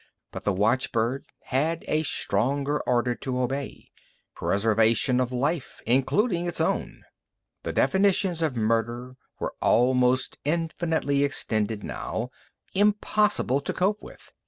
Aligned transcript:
But 0.31 0.45
the 0.45 0.51
watchbird 0.51 1.25
had 1.43 1.85
a 1.87 2.01
stronger 2.01 2.79
order 2.87 3.13
to 3.13 3.39
obey 3.39 3.91
preservation 4.33 5.19
of 5.19 5.31
life, 5.31 5.79
including 5.85 6.47
its 6.47 6.59
own. 6.59 7.03
The 7.61 7.71
definitions 7.71 8.41
of 8.41 8.55
murder 8.57 9.15
were 9.39 9.53
almost 9.61 10.39
infinitely 10.43 11.23
extended 11.23 11.83
now, 11.83 12.31
impossible 12.73 13.61
to 13.61 13.73
cope 13.73 14.01
with. 14.01 14.33